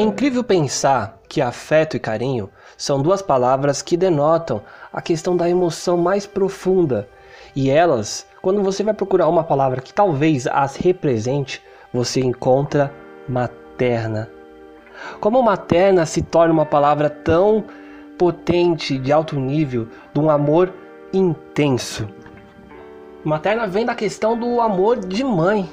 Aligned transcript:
incrível 0.00 0.44
pensar 0.44 1.18
que 1.28 1.40
afeto 1.40 1.96
e 1.96 2.00
carinho 2.00 2.50
são 2.76 3.00
duas 3.02 3.22
palavras 3.22 3.82
que 3.82 3.96
denotam 3.96 4.62
a 4.92 5.00
questão 5.00 5.36
da 5.36 5.48
emoção 5.48 5.96
mais 5.96 6.26
profunda. 6.26 7.08
E 7.54 7.70
elas, 7.70 8.26
quando 8.40 8.62
você 8.62 8.82
vai 8.82 8.94
procurar 8.94 9.28
uma 9.28 9.44
palavra 9.44 9.80
que 9.80 9.92
talvez 9.92 10.46
as 10.46 10.76
represente, 10.76 11.62
você 11.92 12.20
encontra 12.20 12.92
materna. 13.28 14.30
Como 15.20 15.42
materna 15.42 16.06
se 16.06 16.22
torna 16.22 16.52
uma 16.52 16.66
palavra 16.66 17.10
tão 17.10 17.64
potente, 18.18 18.98
de 18.98 19.12
alto 19.12 19.36
nível, 19.38 19.88
de 20.12 20.20
um 20.20 20.30
amor 20.30 20.72
intenso. 21.12 22.08
Materna 23.24 23.66
vem 23.66 23.84
da 23.84 23.94
questão 23.94 24.38
do 24.38 24.60
amor 24.60 24.98
de 24.98 25.24
mãe, 25.24 25.68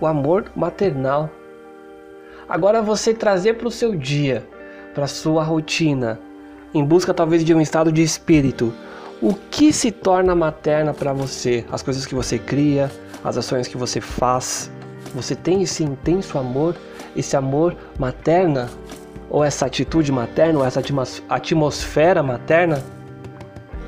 o 0.00 0.06
amor 0.06 0.50
maternal. 0.54 1.30
Agora 2.48 2.82
você 2.82 3.14
trazer 3.14 3.54
para 3.54 3.68
o 3.68 3.70
seu 3.70 3.94
dia, 3.94 4.46
para 4.94 5.06
sua 5.06 5.42
rotina, 5.42 6.20
em 6.74 6.84
busca 6.84 7.14
talvez 7.14 7.44
de 7.44 7.54
um 7.54 7.60
estado 7.60 7.90
de 7.90 8.02
espírito, 8.02 8.72
o 9.22 9.32
que 9.32 9.72
se 9.72 9.90
torna 9.90 10.34
materna 10.34 10.92
para 10.92 11.12
você? 11.12 11.64
As 11.72 11.82
coisas 11.82 12.04
que 12.04 12.14
você 12.14 12.38
cria, 12.38 12.90
as 13.24 13.38
ações 13.38 13.66
que 13.66 13.76
você 13.76 14.00
faz. 14.00 14.70
Você 15.14 15.34
tem 15.34 15.62
esse 15.62 15.82
intenso 15.82 16.36
amor, 16.36 16.76
esse 17.16 17.34
amor 17.36 17.74
materna, 17.98 18.68
ou 19.30 19.42
essa 19.42 19.64
atitude 19.64 20.12
materna, 20.12 20.58
ou 20.58 20.64
essa 20.66 20.82
atmosfera 21.28 22.22
materna? 22.22 22.82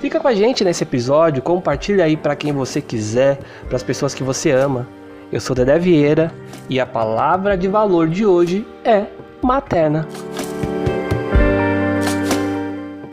Fica 0.00 0.20
com 0.20 0.28
a 0.28 0.34
gente 0.34 0.62
nesse 0.64 0.82
episódio, 0.82 1.40
compartilha 1.42 2.04
aí 2.04 2.16
para 2.16 2.36
quem 2.36 2.52
você 2.52 2.82
quiser, 2.82 3.38
para 3.68 3.76
as 3.76 3.82
pessoas 3.82 4.12
que 4.12 4.22
você 4.22 4.50
ama. 4.50 4.86
Eu 5.32 5.40
sou 5.40 5.56
Dedé 5.56 5.78
Vieira 5.78 6.30
e 6.68 6.78
a 6.78 6.84
palavra 6.84 7.56
de 7.56 7.66
valor 7.66 8.06
de 8.06 8.26
hoje 8.26 8.66
é 8.84 9.06
materna. 9.40 10.06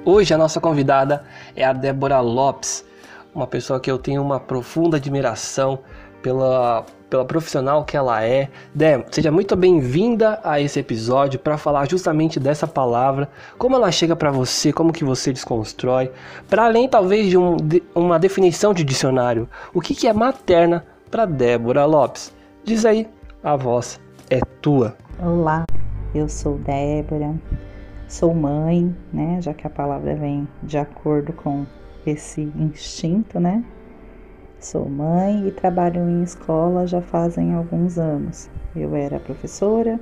Hoje 0.03 0.33
a 0.33 0.37
nossa 0.37 0.59
convidada 0.59 1.23
é 1.55 1.63
a 1.63 1.71
Débora 1.71 2.19
Lopes, 2.19 2.83
uma 3.33 3.47
pessoa 3.47 3.79
que 3.79 3.89
eu 3.89 3.97
tenho 3.97 4.21
uma 4.21 4.37
profunda 4.37 4.97
admiração 4.97 5.79
pela, 6.21 6.85
pela 7.09 7.23
profissional 7.23 7.85
que 7.85 7.95
ela 7.95 8.21
é. 8.21 8.49
Dé, 8.75 9.01
seja 9.11 9.31
muito 9.31 9.55
bem-vinda 9.55 10.41
a 10.43 10.59
esse 10.59 10.77
episódio 10.77 11.39
para 11.39 11.57
falar 11.57 11.89
justamente 11.89 12.37
dessa 12.37 12.67
palavra, 12.67 13.29
como 13.57 13.77
ela 13.77 13.93
chega 13.93 14.13
para 14.13 14.29
você, 14.29 14.73
como 14.73 14.91
que 14.91 15.05
você 15.05 15.31
desconstrói, 15.31 16.11
para 16.49 16.65
além 16.65 16.89
talvez 16.89 17.29
de, 17.29 17.37
um, 17.37 17.55
de 17.55 17.81
uma 17.95 18.19
definição 18.19 18.73
de 18.73 18.83
dicionário, 18.83 19.47
o 19.73 19.79
que, 19.79 19.95
que 19.95 20.05
é 20.05 20.11
materna 20.11 20.85
para 21.09 21.25
Débora 21.25 21.85
Lopes. 21.85 22.33
Diz 22.63 22.85
aí, 22.85 23.07
a 23.43 23.55
voz 23.55 23.99
é 24.29 24.39
tua. 24.61 24.95
Olá, 25.19 25.65
eu 26.13 26.29
sou 26.29 26.57
Débora, 26.59 27.35
sou 28.07 28.33
mãe, 28.33 28.95
né? 29.11 29.41
Já 29.41 29.53
que 29.53 29.65
a 29.65 29.69
palavra 29.69 30.15
vem 30.15 30.47
de 30.61 30.77
acordo 30.77 31.33
com 31.33 31.65
esse 32.05 32.41
instinto, 32.55 33.39
né? 33.39 33.63
Sou 34.59 34.87
mãe 34.87 35.47
e 35.47 35.51
trabalho 35.51 36.07
em 36.09 36.21
escola 36.21 36.85
já 36.85 37.01
fazem 37.01 37.53
alguns 37.53 37.97
anos. 37.97 38.49
Eu 38.75 38.95
era 38.95 39.19
professora 39.19 39.99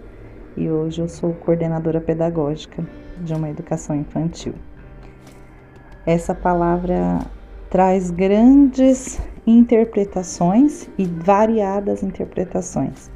e 0.58 0.70
hoje 0.70 1.02
eu 1.02 1.08
sou 1.08 1.34
coordenadora 1.34 2.02
pedagógica 2.02 2.84
de 3.22 3.34
uma 3.34 3.50
educação 3.50 3.96
infantil. 3.96 4.56
Essa 6.06 6.34
palavra 6.34 7.20
traz 7.70 8.12
grandes 8.12 9.20
interpretações 9.46 10.90
e 10.98 11.06
variadas 11.06 12.04
interpretações. 12.04 13.12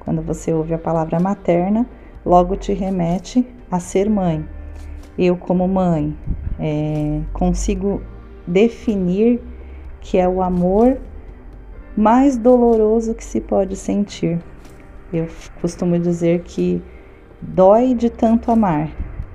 Quando 0.00 0.22
você 0.22 0.52
ouve 0.52 0.74
a 0.74 0.78
palavra 0.78 1.18
materna, 1.18 1.86
logo 2.24 2.56
te 2.56 2.72
remete 2.72 3.46
a 3.70 3.80
ser 3.80 4.08
mãe. 4.08 4.46
Eu, 5.18 5.36
como 5.36 5.66
mãe, 5.66 6.16
é, 6.58 7.20
consigo 7.32 8.02
definir 8.46 9.40
que 10.00 10.18
é 10.18 10.28
o 10.28 10.42
amor 10.42 10.98
mais 11.96 12.36
doloroso 12.36 13.14
que 13.14 13.24
se 13.24 13.40
pode 13.40 13.74
sentir. 13.74 14.38
Eu 15.12 15.26
costumo 15.60 15.98
dizer 15.98 16.42
que 16.42 16.82
dói 17.40 17.94
de 17.94 18.10
tanto 18.10 18.50
amar 18.50 18.90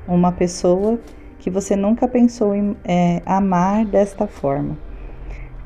uma 0.08 0.32
pessoa 0.32 1.00
que 1.42 1.50
você 1.50 1.76
nunca 1.76 2.08
pensou 2.08 2.56
em 2.56 2.78
é, 2.86 3.22
amar 3.26 3.84
desta 3.84 4.28
forma. 4.28 4.78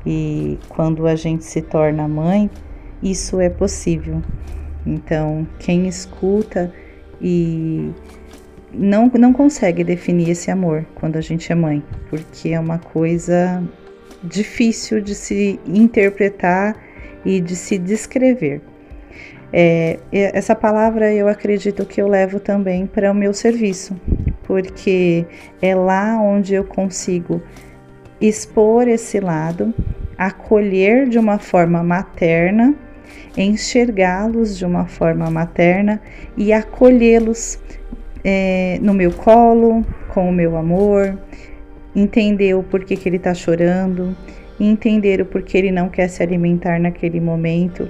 E 0.04 0.58
quando 0.70 1.06
a 1.06 1.14
gente 1.14 1.44
se 1.44 1.60
torna 1.60 2.08
mãe, 2.08 2.50
isso 3.02 3.40
é 3.40 3.50
possível. 3.50 4.22
Então, 4.86 5.46
quem 5.58 5.86
escuta 5.86 6.72
e 7.20 7.92
não, 8.72 9.10
não 9.18 9.34
consegue 9.34 9.84
definir 9.84 10.30
esse 10.30 10.50
amor 10.50 10.86
quando 10.94 11.16
a 11.16 11.20
gente 11.20 11.52
é 11.52 11.54
mãe, 11.54 11.82
porque 12.08 12.50
é 12.50 12.58
uma 12.58 12.78
coisa 12.78 13.62
difícil 14.24 15.02
de 15.02 15.14
se 15.14 15.60
interpretar 15.66 16.74
e 17.22 17.38
de 17.38 17.54
se 17.54 17.76
descrever. 17.76 18.62
É, 19.52 19.98
essa 20.10 20.54
palavra 20.54 21.12
eu 21.12 21.28
acredito 21.28 21.84
que 21.84 22.00
eu 22.00 22.08
levo 22.08 22.40
também 22.40 22.86
para 22.86 23.12
o 23.12 23.14
meu 23.14 23.34
serviço, 23.34 23.94
porque 24.56 25.26
é 25.60 25.74
lá 25.74 26.18
onde 26.18 26.54
eu 26.54 26.64
consigo 26.64 27.42
expor 28.18 28.88
esse 28.88 29.20
lado, 29.20 29.74
acolher 30.16 31.06
de 31.06 31.18
uma 31.18 31.38
forma 31.38 31.82
materna, 31.82 32.74
enxergá-los 33.36 34.56
de 34.56 34.64
uma 34.64 34.86
forma 34.86 35.30
materna 35.30 36.00
e 36.38 36.54
acolhê-los 36.54 37.58
é, 38.24 38.78
no 38.80 38.94
meu 38.94 39.12
colo, 39.12 39.84
com 40.08 40.30
o 40.30 40.32
meu 40.32 40.56
amor, 40.56 41.18
entender 41.94 42.54
o 42.54 42.62
porquê 42.62 42.96
que 42.96 43.10
ele 43.10 43.18
está 43.18 43.34
chorando, 43.34 44.16
entender 44.58 45.20
o 45.20 45.26
porquê 45.26 45.58
ele 45.58 45.70
não 45.70 45.90
quer 45.90 46.08
se 46.08 46.22
alimentar 46.22 46.80
naquele 46.80 47.20
momento 47.20 47.86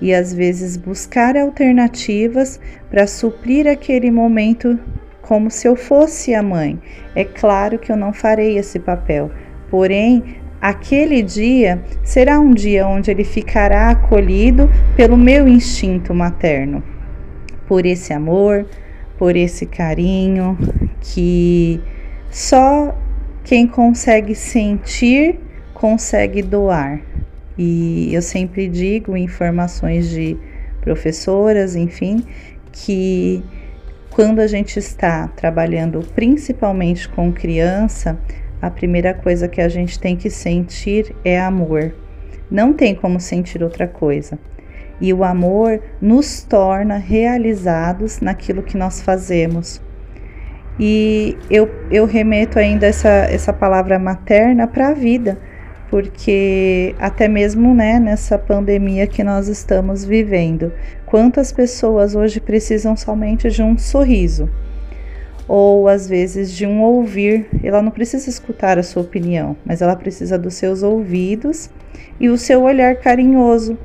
e 0.00 0.14
às 0.14 0.32
vezes 0.32 0.76
buscar 0.76 1.36
alternativas 1.36 2.60
para 2.88 3.04
suprir 3.04 3.66
aquele 3.66 4.12
momento 4.12 4.78
como 5.26 5.50
se 5.50 5.66
eu 5.66 5.74
fosse 5.74 6.34
a 6.34 6.42
mãe. 6.42 6.78
É 7.14 7.24
claro 7.24 7.78
que 7.78 7.90
eu 7.90 7.96
não 7.96 8.12
farei 8.12 8.58
esse 8.58 8.78
papel, 8.78 9.30
porém, 9.70 10.22
aquele 10.60 11.22
dia 11.22 11.82
será 12.02 12.38
um 12.40 12.52
dia 12.52 12.86
onde 12.86 13.10
ele 13.10 13.24
ficará 13.24 13.90
acolhido 13.90 14.70
pelo 14.96 15.16
meu 15.16 15.48
instinto 15.48 16.14
materno, 16.14 16.82
por 17.66 17.84
esse 17.84 18.12
amor, 18.12 18.66
por 19.18 19.36
esse 19.36 19.66
carinho 19.66 20.58
que 21.00 21.80
só 22.30 22.96
quem 23.44 23.66
consegue 23.66 24.34
sentir 24.34 25.38
consegue 25.72 26.42
doar. 26.42 27.00
E 27.56 28.12
eu 28.12 28.22
sempre 28.22 28.68
digo 28.68 29.16
em 29.16 29.28
formações 29.28 30.08
de 30.08 30.36
professoras, 30.80 31.76
enfim, 31.76 32.24
que 32.72 33.42
quando 34.14 34.38
a 34.38 34.46
gente 34.46 34.78
está 34.78 35.26
trabalhando 35.26 35.98
principalmente 36.14 37.08
com 37.08 37.32
criança, 37.32 38.16
a 38.62 38.70
primeira 38.70 39.12
coisa 39.12 39.48
que 39.48 39.60
a 39.60 39.68
gente 39.68 39.98
tem 39.98 40.14
que 40.14 40.30
sentir 40.30 41.12
é 41.24 41.40
amor. 41.40 41.92
Não 42.48 42.72
tem 42.72 42.94
como 42.94 43.18
sentir 43.18 43.60
outra 43.60 43.88
coisa. 43.88 44.38
E 45.00 45.12
o 45.12 45.24
amor 45.24 45.82
nos 46.00 46.44
torna 46.44 46.96
realizados 46.96 48.20
naquilo 48.20 48.62
que 48.62 48.76
nós 48.76 49.02
fazemos. 49.02 49.82
E 50.78 51.36
eu, 51.50 51.68
eu 51.90 52.06
remeto 52.06 52.56
ainda 52.56 52.86
essa, 52.86 53.08
essa 53.08 53.52
palavra 53.52 53.98
materna 53.98 54.68
para 54.68 54.90
a 54.90 54.94
vida, 54.94 55.40
porque 55.94 56.92
até 56.98 57.28
mesmo 57.28 57.72
né, 57.72 58.00
nessa 58.00 58.36
pandemia 58.36 59.06
que 59.06 59.22
nós 59.22 59.46
estamos 59.46 60.04
vivendo, 60.04 60.72
quantas 61.06 61.52
pessoas 61.52 62.16
hoje 62.16 62.40
precisam 62.40 62.96
somente 62.96 63.48
de 63.48 63.62
um 63.62 63.78
sorriso? 63.78 64.50
Ou 65.46 65.86
às 65.86 66.08
vezes 66.08 66.50
de 66.50 66.66
um 66.66 66.82
ouvir, 66.82 67.46
ela 67.62 67.80
não 67.80 67.92
precisa 67.92 68.28
escutar 68.28 68.76
a 68.76 68.82
sua 68.82 69.02
opinião, 69.02 69.56
mas 69.64 69.82
ela 69.82 69.94
precisa 69.94 70.36
dos 70.36 70.54
seus 70.54 70.82
ouvidos 70.82 71.70
e 72.18 72.28
o 72.28 72.36
seu 72.36 72.64
olhar 72.64 72.96
carinhoso. 72.96 73.78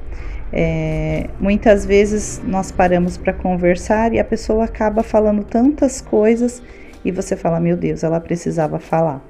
É, 0.52 1.30
muitas 1.40 1.86
vezes 1.86 2.42
nós 2.44 2.72
paramos 2.72 3.18
para 3.18 3.34
conversar 3.34 4.16
e 4.16 4.20
a 4.20 4.26
pessoa 4.26 4.64
acaba 4.64 5.04
falando 5.04 5.44
tantas 5.44 6.02
coisas 6.02 6.60
e 7.06 7.12
você 7.12 7.36
fala: 7.36 7.60
Meu 7.60 7.78
Deus, 7.78 8.04
ela 8.04 8.20
precisava 8.20 8.80
falar. 8.80 9.24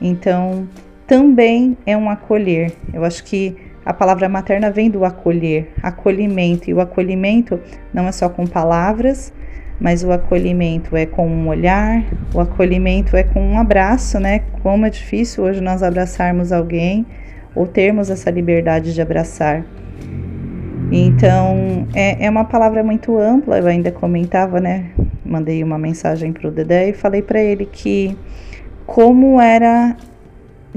Então, 0.00 0.66
também 1.08 1.76
é 1.86 1.96
um 1.96 2.10
acolher. 2.10 2.70
Eu 2.92 3.02
acho 3.02 3.24
que 3.24 3.56
a 3.84 3.94
palavra 3.94 4.28
materna 4.28 4.70
vem 4.70 4.90
do 4.90 5.06
acolher, 5.06 5.72
acolhimento. 5.82 6.68
E 6.68 6.74
o 6.74 6.80
acolhimento 6.80 7.58
não 7.92 8.06
é 8.06 8.12
só 8.12 8.28
com 8.28 8.46
palavras, 8.46 9.32
mas 9.80 10.04
o 10.04 10.12
acolhimento 10.12 10.94
é 10.94 11.06
com 11.06 11.26
um 11.26 11.48
olhar, 11.48 12.04
o 12.34 12.40
acolhimento 12.40 13.16
é 13.16 13.22
com 13.22 13.40
um 13.40 13.58
abraço, 13.58 14.20
né? 14.20 14.40
Como 14.62 14.84
é 14.84 14.90
difícil 14.90 15.44
hoje 15.44 15.62
nós 15.62 15.82
abraçarmos 15.82 16.52
alguém 16.52 17.06
ou 17.54 17.66
termos 17.66 18.10
essa 18.10 18.30
liberdade 18.30 18.92
de 18.92 19.00
abraçar. 19.00 19.64
Então, 20.92 21.88
é, 21.94 22.26
é 22.26 22.28
uma 22.28 22.44
palavra 22.44 22.82
muito 22.82 23.18
ampla, 23.18 23.58
eu 23.58 23.66
ainda 23.66 23.90
comentava, 23.90 24.60
né? 24.60 24.90
Mandei 25.24 25.64
uma 25.64 25.78
mensagem 25.78 26.34
para 26.34 26.48
o 26.48 26.50
Dedé 26.50 26.90
e 26.90 26.92
falei 26.92 27.22
para 27.22 27.40
ele 27.40 27.64
que 27.64 28.16
como 28.84 29.40
era 29.40 29.96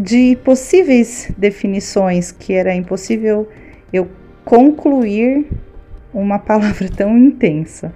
de 0.01 0.35
possíveis 0.43 1.31
definições, 1.37 2.31
que 2.31 2.53
era 2.53 2.73
impossível 2.73 3.47
eu 3.93 4.09
concluir 4.43 5.45
uma 6.11 6.39
palavra 6.41 6.89
tão 6.89 7.15
intensa, 7.15 7.93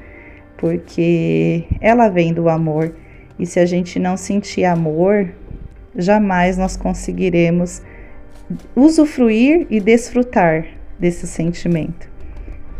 porque 0.56 1.66
ela 1.82 2.08
vem 2.08 2.32
do 2.32 2.48
amor, 2.48 2.94
e 3.40 3.46
se 3.46 3.60
a 3.60 3.66
gente 3.66 3.98
não 3.98 4.16
sentir 4.16 4.66
amor, 4.66 5.34
jamais 5.96 6.58
nós 6.58 6.78
conseguiremos 6.78 7.82
usufruir 8.76 9.66
e 9.72 9.80
desfrutar 9.80 10.64
desse 11.00 11.26
sentimento. 11.26 12.08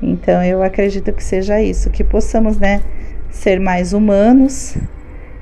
Então 0.04 0.44
eu 0.44 0.62
acredito 0.62 1.12
que 1.12 1.24
seja 1.24 1.60
isso, 1.60 1.90
que 1.90 2.04
possamos, 2.04 2.60
né, 2.60 2.84
ser 3.32 3.60
mais 3.60 3.92
humanos 3.92 4.78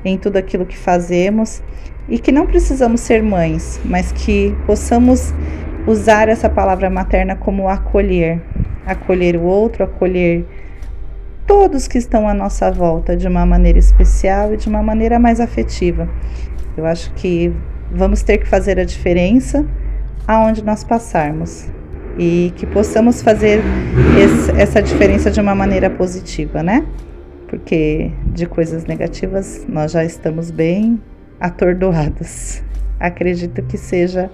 em 0.06 0.18
tudo 0.18 0.38
aquilo 0.38 0.66
que 0.66 0.78
fazemos 0.78 1.62
e 2.08 2.20
que 2.20 2.32
não 2.32 2.46
precisamos 2.46 3.02
ser 3.02 3.24
mães, 3.24 3.80
mas 3.86 4.12
que 4.12 4.56
possamos 4.66 5.34
usar 5.88 6.30
essa 6.30 6.50
palavra 6.50 6.90
materna 6.90 7.36
como 7.36 7.68
acolher, 7.68 8.42
acolher 8.86 9.36
o 9.36 9.44
outro, 9.44 9.84
acolher 9.84 10.46
todos 11.46 11.88
que 11.88 11.98
estão 11.98 12.28
à 12.28 12.34
nossa 12.34 12.72
volta 12.72 13.16
de 13.16 13.28
uma 13.28 13.46
maneira 13.46 13.80
especial 13.80 14.54
e 14.54 14.58
de 14.58 14.68
uma 14.68 14.82
maneira 14.82 15.20
mais 15.20 15.40
afetiva. 15.40 16.08
Eu 16.76 16.86
acho 16.86 17.14
que 17.14 17.54
vamos 17.92 18.24
ter 18.24 18.38
que 18.38 18.48
fazer 18.48 18.80
a 18.80 18.84
diferença 18.84 19.66
aonde 20.28 20.64
nós 20.64 20.84
passarmos 20.84 21.68
e 22.18 22.54
que 22.56 22.66
possamos 22.66 23.22
fazer 23.22 23.62
esse, 24.18 24.52
essa 24.60 24.82
diferença 24.82 25.30
de 25.30 25.40
uma 25.40 25.54
maneira 25.54 25.90
positiva, 25.90 26.64
né? 26.64 26.86
Porque 27.48 28.12
de 28.26 28.46
coisas 28.46 28.86
negativas 28.86 29.66
nós 29.68 29.92
já 29.92 30.04
estamos 30.04 30.50
bem 30.50 31.00
atordoados. 31.44 32.64
Acredito 32.98 33.62
que 33.64 33.78
seja 33.78 34.32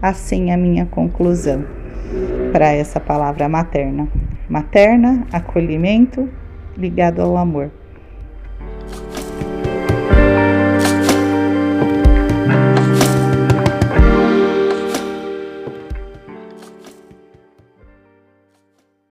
assim 0.00 0.52
a 0.52 0.56
minha 0.56 0.86
conclusão 0.86 1.64
para 2.52 2.70
essa 2.72 3.00
palavra 3.00 3.48
materna. 3.48 4.06
Materna, 4.48 5.26
acolhimento 5.32 6.28
ligado 6.76 7.20
ao 7.20 7.36
amor. 7.36 7.72